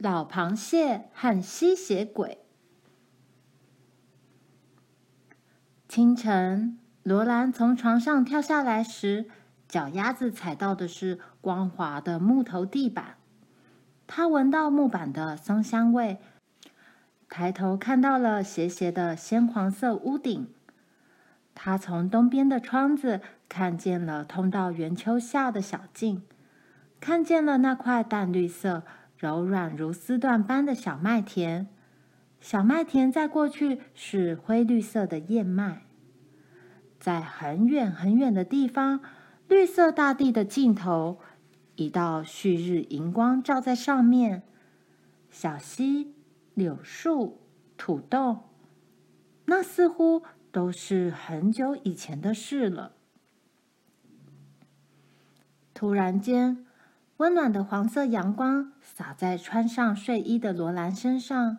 [0.00, 2.38] 老螃蟹和吸血鬼。
[5.86, 9.28] 清晨，罗兰从床上跳下来时，
[9.68, 13.16] 脚丫子踩到的是光滑的木头地板。
[14.06, 16.18] 他闻到木板的松香味，
[17.28, 20.48] 抬头看到了斜斜的鲜黄色屋顶。
[21.54, 26.22] 他从东边的窗子看见了通到圆丘下的小径，
[27.00, 28.84] 看见了那块淡绿色、
[29.20, 31.68] 柔软如丝缎般的小麦田。
[32.40, 35.82] 小麦田在过去是灰绿色的燕麦。
[36.98, 39.00] 在很远很远的地方，
[39.46, 41.18] 绿色大地的尽头，
[41.76, 44.42] 一道旭日银光照在上面。
[45.28, 46.14] 小溪、
[46.54, 47.42] 柳树、
[47.76, 48.48] 土豆，
[49.44, 52.92] 那似乎都是很久以前的事了。
[55.74, 56.64] 突然间，
[57.18, 61.58] 温暖的黄色阳光洒在穿上睡衣的罗兰身上，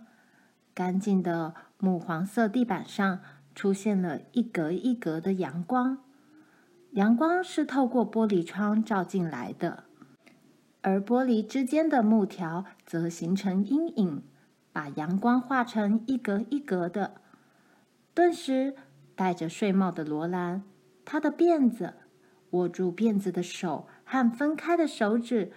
[0.74, 3.20] 干净的木黄色地板上。
[3.54, 5.98] 出现了一格一格的阳光，
[6.92, 9.84] 阳光是透过玻璃窗照进来的，
[10.82, 14.24] 而玻璃之间的木条则形成阴影，
[14.72, 17.16] 把阳光画成一格一格的。
[18.14, 18.74] 顿时，
[19.18, 20.64] 戴着睡帽的罗兰，
[21.04, 21.96] 他的辫子、
[22.52, 25.52] 握住辫子的手和分开的手指，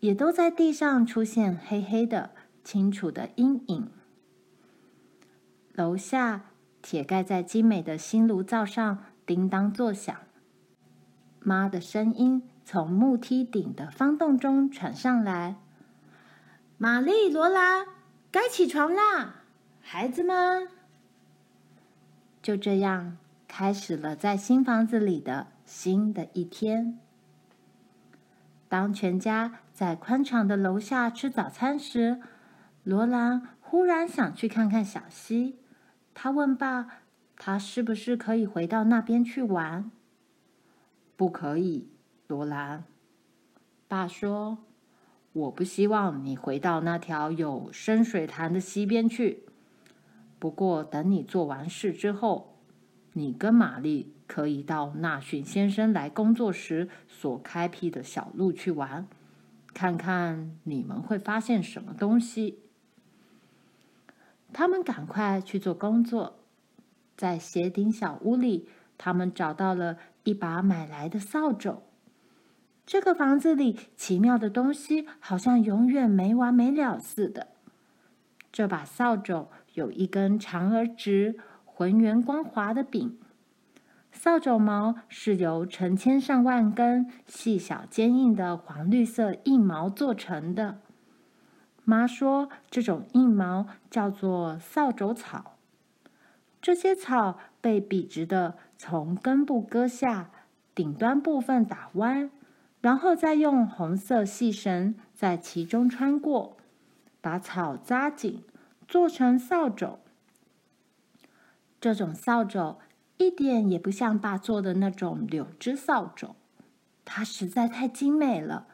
[0.00, 2.30] 也都在地上出现黑黑的、
[2.64, 3.90] 清楚的阴影。
[5.74, 6.44] 楼下。
[6.80, 10.16] 铁盖在精美的新炉灶上叮当作响，
[11.40, 15.56] 妈的声音从木梯顶的方洞中传上来
[16.78, 17.84] ：“玛丽、罗拉，
[18.30, 19.42] 该起床啦，
[19.82, 20.68] 孩子们。”
[22.40, 27.00] 就这样开始了在新房子里的新的一天。
[28.68, 32.20] 当全家在宽敞的楼下吃早餐时，
[32.84, 35.58] 罗兰忽然想去看看小溪。
[36.12, 37.02] 他问爸
[37.36, 39.90] ：“他是不是可以回到那边去玩
[41.16, 41.90] ？”“不可以，
[42.26, 42.84] 罗兰。”
[43.88, 44.58] 爸说
[45.32, 49.44] ：“我不希望你回到那条有深水潭的溪边去。
[50.38, 52.57] 不过，等你做完事之后，
[53.18, 59.08] 你跟玛丽可以到纳逊先生来工作时所开辟的小路去玩，
[59.74, 62.60] 看看你们会发现什么东西。”
[64.54, 66.38] 他们赶快去做工作，
[67.16, 71.82] 在斜顶小屋里，他们找到了一把买来的扫帚。
[72.86, 77.48] 这个房子里奇妙的东西好像永远没完没了似的。
[78.50, 81.38] 这把扫帚有一根长而直、
[81.78, 83.16] 浑圆光滑的柄，
[84.10, 90.80] 扫帚毛是由成千上万根细小坚硬的黄绿色硬毛做成的。
[91.84, 95.54] 妈说：“这种硬毛叫做扫帚草。
[96.60, 100.30] 这些草被笔直的从根部割下，
[100.74, 102.28] 顶端部分打弯，
[102.80, 106.56] 然后再用红色细绳在其中穿过，
[107.20, 108.42] 把草扎紧，
[108.88, 110.00] 做成扫帚。
[111.80, 112.78] 这种扫帚
[113.16, 116.34] 一点也不像爸做的那种柳枝扫帚，
[117.04, 118.66] 它实在太精美了，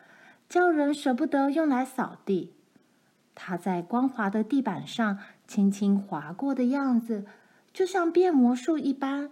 [0.48, 2.54] 叫人舍不得用来扫地。”
[3.36, 7.26] 它在光滑的地板上轻轻划过的样子，
[7.72, 9.30] 就像变魔术一般。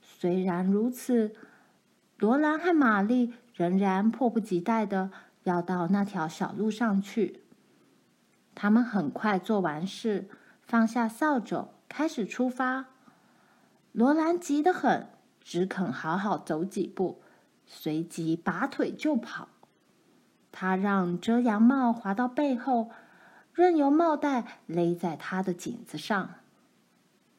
[0.00, 1.34] 虽然如此，
[2.18, 5.10] 罗兰和玛丽仍然迫不及待的
[5.42, 7.42] 要到那条小路上去。
[8.54, 10.28] 他们很快做完事，
[10.62, 12.86] 放下扫帚，开始出发。
[13.92, 15.08] 罗兰急得很，
[15.40, 17.22] 只肯好好走几步，
[17.66, 19.48] 随即拔腿就跑。
[20.52, 22.90] 他让遮阳帽滑到背后，
[23.52, 26.34] 任由帽带勒在他的颈子上。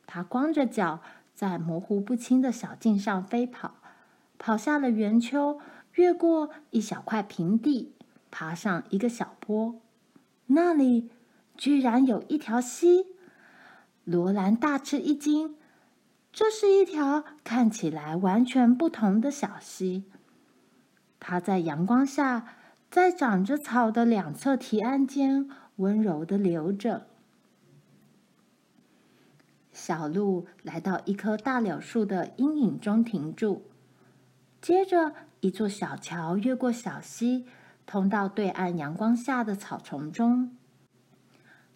[0.06, 1.01] 他光着脚
[1.36, 3.75] 在模糊不清的小径上飞跑，
[4.39, 5.60] 跑下了圆丘，
[5.94, 7.94] 越过一小块平地，
[8.31, 9.80] 爬上一个小坡。
[10.48, 11.12] 那里
[11.57, 13.17] 居然有一条溪！
[14.07, 15.57] 罗兰大吃一惊，
[16.31, 20.06] 这是一条看起来完全不同的小溪。
[21.19, 22.54] 它在阳光下。
[22.89, 27.07] 在长着草的两侧堤岸间，温柔地流着。
[29.74, 33.65] 小路来到一棵大柳树的阴影中停住，
[34.62, 37.45] 接着一座小桥越过小溪，
[37.86, 40.56] 通到对岸阳光下的草丛中。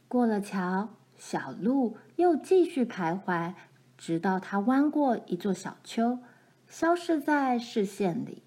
[0.07, 3.55] 过了桥，小路又继续徘徊，
[3.97, 6.19] 直到它弯过一座小丘，
[6.67, 8.43] 消失在视线里。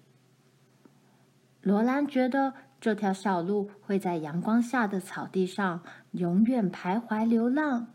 [1.61, 7.87] 罗兰觉得这条小路会在阳光下的草地上永远徘徊流浪。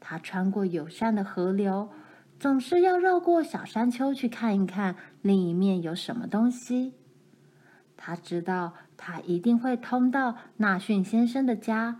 [0.00, 1.90] 它穿过友善的河流，
[2.40, 6.94] 总是要绕过小山丘去看一看另一面有什么东西。
[7.96, 11.98] 他知道他一定会通到纳逊先生的家，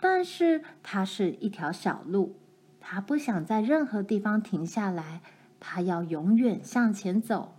[0.00, 2.36] 但是它是一条小路，
[2.80, 5.20] 它不想在任何地方停下来，
[5.58, 7.54] 它要永远向前走。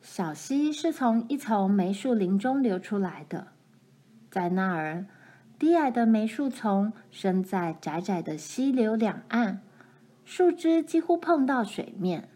[0.00, 3.48] 小溪是从一丛梅树林中流出来的，
[4.30, 5.06] 在那儿，
[5.58, 9.62] 低矮的梅树丛生在窄窄的溪流两岸，
[10.24, 12.28] 树枝几乎碰到水面。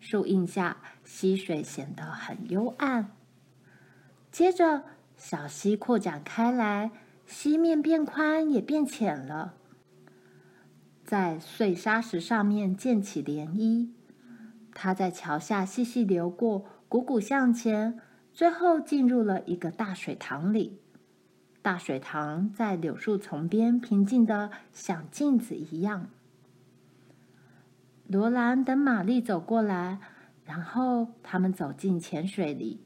[0.00, 3.12] 树荫下，溪水显得很幽暗。
[4.30, 4.84] 接着，
[5.24, 6.90] 小溪扩展开来，
[7.26, 9.54] 溪面变宽也变浅了，
[11.04, 13.88] 在碎沙石上面溅起涟漪。
[14.74, 18.00] 它在桥下细细流过，汩汩向前，
[18.32, 20.80] 最后进入了一个大水塘里。
[21.62, 26.08] 大水塘在柳树丛边平静的像镜子一样。
[28.08, 30.00] 罗兰等玛丽走过来，
[30.44, 32.80] 然后他们走进浅水里，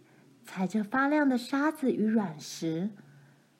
[0.47, 2.91] 踩着发亮的沙子与软石。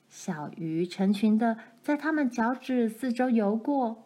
[0.09, 4.05] 小鱼成群的在他们脚趾四周游过。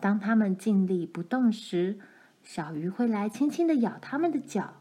[0.00, 1.98] 当他们静立不动时，
[2.42, 4.74] 小鱼会来轻轻的咬他们的脚。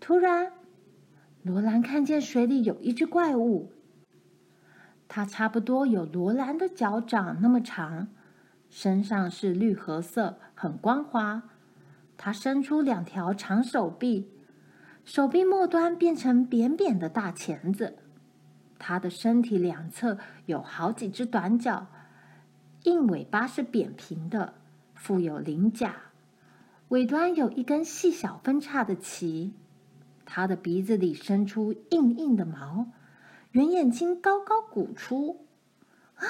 [0.00, 0.52] 突然，
[1.42, 3.72] 罗兰看见水里有一只怪物，
[5.08, 8.08] 它差不多有罗兰的脚掌那么长。
[8.68, 11.42] 身上是绿褐色，很光滑。
[12.16, 14.30] 它伸出两条长手臂，
[15.06, 17.96] 手臂末端变成扁扁的大钳子。
[18.76, 21.86] 它的身体两侧有好几只短脚，
[22.82, 24.54] 硬尾巴是扁平的，
[24.94, 25.94] 附有鳞甲，
[26.88, 29.52] 尾端有一根细小分叉的鳍。
[30.24, 32.88] 它的鼻子里伸出硬硬的毛，
[33.52, 35.46] 圆眼睛高高鼓出。
[36.16, 36.26] 啊，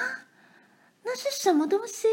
[1.03, 2.07] 那是什么东西？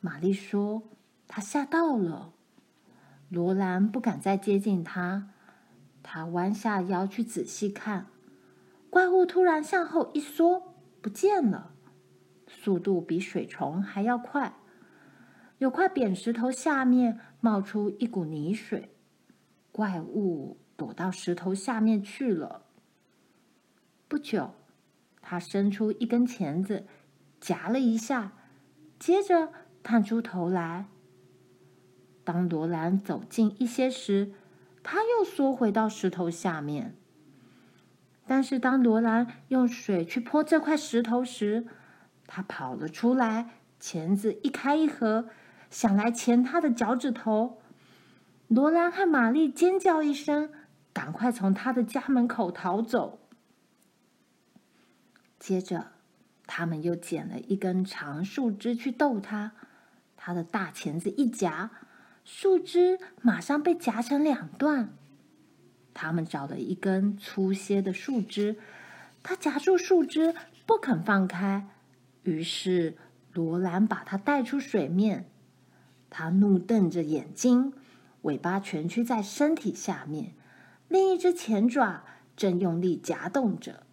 [0.00, 0.82] 玛丽说
[1.26, 2.34] ：“她吓到了。”
[3.30, 5.30] 罗兰不敢再接近它。
[6.02, 8.06] 他弯下腰去仔细看，
[8.90, 11.72] 怪物突然向后一缩，不见了，
[12.46, 14.54] 速度比水虫还要快。
[15.58, 18.90] 有块扁石头下面冒出一股泥水，
[19.70, 22.62] 怪物躲到石头下面去了。
[24.08, 24.54] 不久，
[25.22, 26.86] 他伸出一根钳子，
[27.38, 28.32] 夹了一下，
[28.98, 29.52] 接着。
[29.82, 30.88] 探出头来。
[32.32, 34.30] 当罗兰走近一些时，
[34.84, 36.94] 他又缩回到石头下面。
[38.24, 41.66] 但是当罗兰用水去泼这块石头时，
[42.28, 45.28] 他跑了出来，钳子一开一合，
[45.70, 47.60] 想来钳他的脚趾头。
[48.46, 50.52] 罗兰和玛丽尖叫一声，
[50.92, 53.18] 赶快从他的家门口逃走。
[55.40, 55.88] 接着，
[56.46, 59.50] 他们又捡了一根长树枝去逗他。
[60.16, 61.72] 他的大钳子一夹，
[62.24, 64.96] 树枝马上被夹成两段。
[65.92, 68.56] 他们找了一根粗些的树枝，
[69.22, 70.34] 他夹住树枝
[70.64, 71.68] 不肯放开。
[72.22, 72.96] 于是
[73.32, 75.28] 罗兰把他带出水面。
[76.08, 77.72] 他怒瞪着眼睛，
[78.22, 80.32] 尾巴蜷曲在身体下面，
[80.88, 82.04] 另一只前爪
[82.36, 83.84] 正用力夹动着。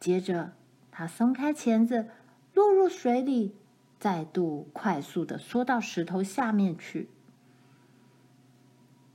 [0.00, 0.52] 接着，
[0.90, 2.08] 他松开钳子，
[2.52, 3.54] 落入水里。
[4.04, 7.08] 再度快速的缩到石头下面去。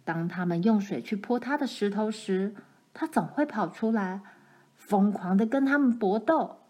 [0.03, 2.55] 当他们用水去泼他的石头时，
[2.91, 4.21] 他总会跑出来，
[4.75, 6.61] 疯狂的跟他们搏斗，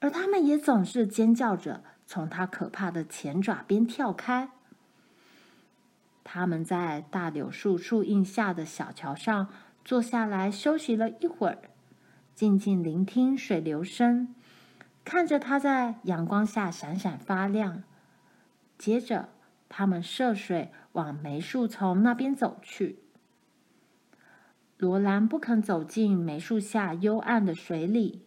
[0.00, 4.50] 而他们也总是尖叫着从他可怕的前爪边跳开。
[6.22, 9.48] 他们在大柳树树荫下的小桥上
[9.82, 11.58] 坐下来休息了一会儿，
[12.34, 14.34] 静静聆听水流声。
[15.04, 17.82] 看着它在阳光下闪闪发亮，
[18.78, 19.30] 接着
[19.68, 23.00] 他们涉水往梅树丛那边走去。
[24.76, 28.22] 罗兰不肯走进梅树下幽暗的水里，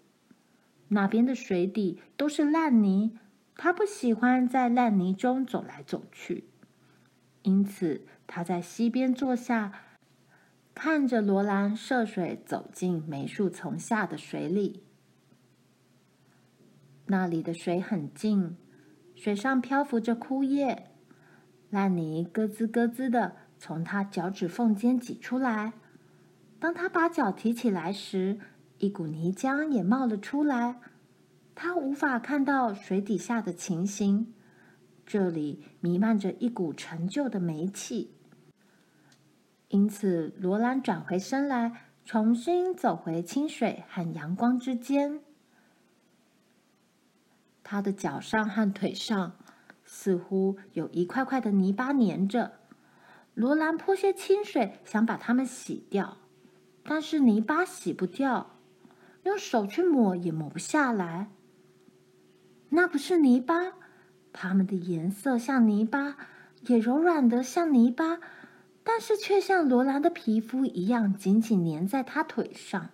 [0.89, 3.17] 那边的水底都是烂泥，
[3.55, 6.49] 他不喜欢在烂泥中走来走去。
[7.41, 9.71] 因此，他在溪边坐下，
[10.75, 14.83] 看着罗兰涉水走进梅树丛下的水里。
[17.07, 18.55] 那里的水很静，
[19.15, 20.89] 水上漂浮着枯叶，
[21.69, 25.73] 烂泥咯吱咯吱的从他脚趾缝间挤出来。
[26.59, 28.39] 当他把脚提起来时，
[28.77, 30.79] 一股泥浆也冒了出来。
[31.53, 34.33] 他无法看到水底下的情形，
[35.05, 38.15] 这里弥漫着一股陈旧的煤气。
[39.67, 45.19] 因此，罗兰转回身来，重新走回清水和阳光之间。
[47.73, 49.35] 他的脚上和腿上
[49.83, 52.59] 似乎有一块块的泥巴粘着。
[53.33, 56.17] 罗兰泼些清水，想把它们洗掉，
[56.83, 58.59] 但是泥巴洗不掉，
[59.23, 61.31] 用手去抹也抹不下来。
[62.69, 63.73] 那不是泥巴，
[64.31, 66.15] 它们的颜色像泥巴，
[66.67, 68.19] 也柔软的像泥巴，
[68.83, 72.91] 但是却像罗兰的皮肤一样紧紧粘在他腿上。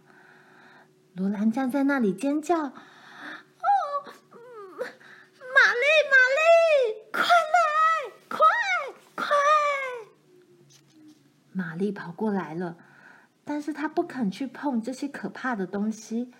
[1.13, 2.71] 罗兰站在那里尖叫。
[11.59, 12.77] 玛丽跑过来了，
[13.43, 16.31] 但是她不肯去碰这些可怕的东西。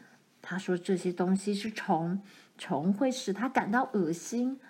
[0.41, 2.21] 她说：“这些东西是虫，
[2.57, 4.61] 虫会使她感到恶心。”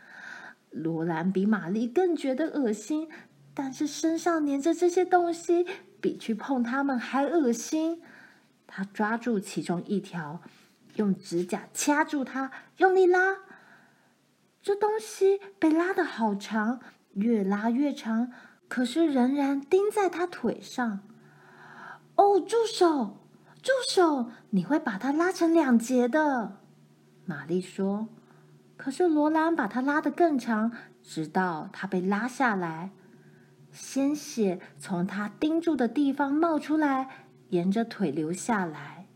[0.71, 3.07] 罗兰比玛丽更觉得恶心，
[3.53, 5.67] 但是身上粘着这些东西
[6.01, 8.01] 比去碰它们还恶心。
[8.71, 10.41] 他抓住其中一条，
[10.95, 13.37] 用指甲掐住它，用力拉。
[14.61, 16.79] 这东西被拉得好长，
[17.13, 18.31] 越拉越长。
[18.69, 21.01] 可是仍然钉在他腿上。
[22.15, 23.17] 哦，住手！
[23.61, 24.29] 住手！
[24.51, 26.61] 你会把它拉成两截的。
[27.25, 28.07] 玛丽说。
[28.77, 30.71] 可是罗兰把它拉得更长，
[31.03, 32.91] 直到它被拉下来，
[33.73, 39.07] 鲜血从他钉住的地方冒出来，沿着腿流下来。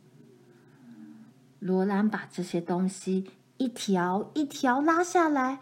[1.59, 5.59] 罗兰把这些东西一条一条拉下来，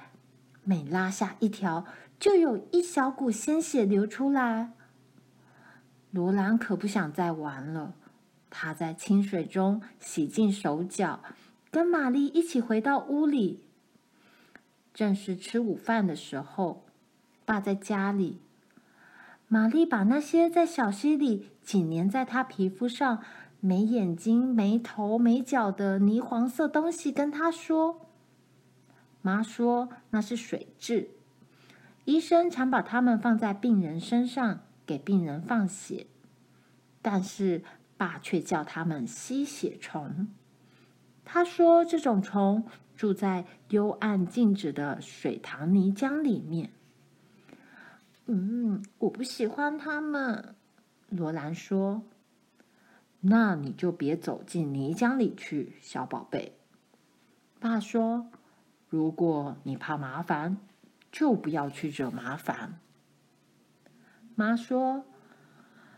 [0.63, 1.85] 每拉下一条，
[2.21, 4.73] 就有一小股鲜血流出来。
[6.11, 7.95] 罗兰可不想再玩了，
[8.51, 11.23] 他在清水中洗净手脚，
[11.71, 13.65] 跟玛丽一起回到屋里。
[14.93, 16.85] 正是吃午饭的时候，
[17.43, 18.39] 爸在家里。
[19.47, 23.23] 玛丽把那些在小溪里紧粘在她皮肤上、
[23.59, 28.05] 没眼睛、没头、没脚的泥黄色东西跟他说。
[29.23, 31.07] 妈说那是水蛭。
[32.11, 36.07] 医生常把它们放在病人身上，给病人放血，
[37.01, 37.63] 但是
[37.95, 40.27] 爸却叫它们吸血虫。
[41.23, 42.65] 他说这种虫
[42.97, 46.71] 住在幽暗静止的水塘泥浆里面。
[48.25, 50.55] 嗯，我不喜欢它们。
[51.07, 52.03] 罗兰说
[53.21, 56.57] ：“那你就别走进泥浆里去，小宝贝。”
[57.61, 58.27] 爸说
[58.89, 60.57] ：“如果你怕麻烦。”
[61.11, 62.79] 就不要去惹麻烦。
[64.35, 65.05] 妈说：“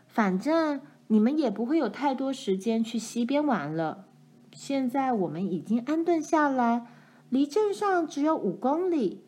[0.08, 4.08] 反正你们也不会有太多时间去溪边玩了。
[4.52, 6.86] 现在我们已经安顿下来，
[7.30, 9.24] 离镇上只有五公里，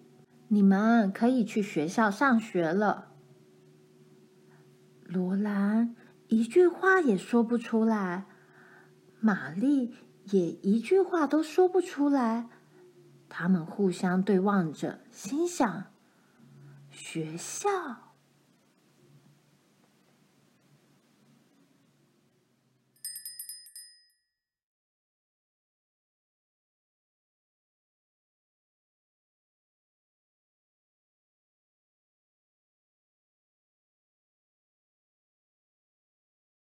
[0.49, 3.13] 你们可以去学校上学了。”
[5.05, 5.95] 罗兰
[6.29, 8.27] 一句话也说不出来，
[9.21, 9.95] 玛丽
[10.33, 12.49] 也一句话都说不出来。
[13.39, 15.85] 他们互相对望着，心想：
[16.91, 18.06] 学校。